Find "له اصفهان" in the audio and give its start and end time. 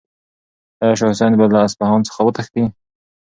1.53-2.01